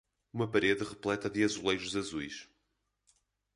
[0.33, 2.49] Uma parede repleta de azulejos azuis